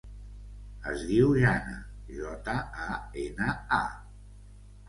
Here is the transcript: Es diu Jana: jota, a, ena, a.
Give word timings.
Es 0.91 1.03
diu 1.09 1.35
Jana: 1.43 1.77
jota, 2.15 2.57
a, 2.87 2.97
ena, 3.27 3.53
a. 3.81 3.83